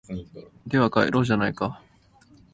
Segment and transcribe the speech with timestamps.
[0.65, 1.79] では帰ろうじゃないか